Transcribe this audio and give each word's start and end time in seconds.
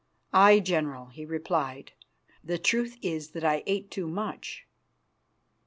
"Aye, 0.33 0.59
General," 0.61 1.09
he 1.09 1.25
replied; 1.27 1.91
"the 2.43 2.57
truth 2.57 2.97
is 3.03 3.33
that 3.33 3.43
I 3.43 3.61
ate 3.67 3.91
too 3.91 4.07
much." 4.07 4.65